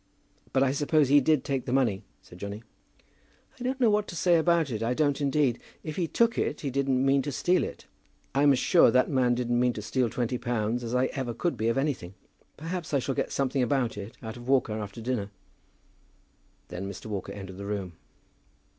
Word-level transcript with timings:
"But 0.51 0.63
I 0.63 0.71
suppose 0.71 1.09
he 1.09 1.21
did 1.21 1.43
take 1.43 1.65
the 1.67 1.71
money?" 1.71 2.03
said 2.23 2.39
Johnny. 2.39 2.63
"I 3.59 3.63
don't 3.63 3.79
know 3.79 3.91
what 3.91 4.07
to 4.07 4.15
say 4.15 4.37
about 4.37 4.71
it. 4.71 4.81
I 4.81 4.95
don't 4.95 5.21
indeed. 5.21 5.59
If 5.83 5.95
he 5.95 6.07
took 6.07 6.39
it 6.39 6.61
he 6.61 6.71
didn't 6.71 7.05
mean 7.05 7.21
to 7.21 7.31
steal 7.31 7.63
it. 7.63 7.85
I'm 8.33 8.51
as 8.51 8.57
sure 8.57 8.89
that 8.89 9.11
man 9.11 9.35
didn't 9.35 9.59
mean 9.59 9.73
to 9.73 9.81
steal 9.83 10.09
twenty 10.09 10.39
pounds 10.39 10.83
as 10.83 10.95
I 10.95 11.05
ever 11.13 11.35
could 11.35 11.55
be 11.55 11.67
of 11.67 11.77
anything. 11.77 12.15
Perhaps 12.57 12.95
I 12.95 12.97
shall 12.97 13.13
get 13.13 13.31
something 13.31 13.61
about 13.61 13.95
it 13.95 14.17
out 14.23 14.37
of 14.37 14.49
Walker 14.49 14.73
after 14.73 15.01
dinner." 15.01 15.29
Then 16.69 16.89
Mr. 16.89 17.05
Walker 17.05 17.31
entered 17.33 17.57
the 17.57 17.67
room. 17.67 17.93